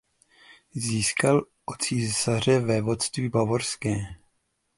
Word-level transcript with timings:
Získal 0.73 1.43
od 1.65 1.81
císaře 1.81 2.59
vévodství 2.59 3.29
bavorské. 3.29 3.95